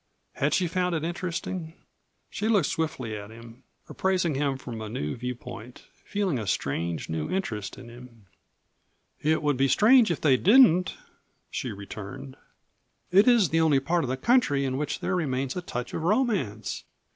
[0.33, 1.75] Had she found it interesting?
[2.31, 7.29] She looked swiftly at him, appraising him from a new viewpoint, feeling a strange, new
[7.29, 8.25] interest in him.
[9.21, 10.97] "It would be strange if they didn't,"
[11.51, 12.35] she returned.
[13.11, 15.61] "Why, it is the only part of the country in which there still remains a
[15.61, 16.83] touch of romance.